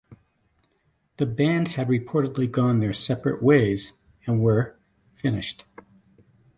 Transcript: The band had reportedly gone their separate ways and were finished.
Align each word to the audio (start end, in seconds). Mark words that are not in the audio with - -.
The 1.17 1.27
band 1.27 1.67
had 1.67 1.87
reportedly 1.87 2.49
gone 2.49 2.79
their 2.79 2.91
separate 2.91 3.43
ways 3.43 3.93
and 4.25 4.41
were 4.41 4.75
finished. 5.13 5.63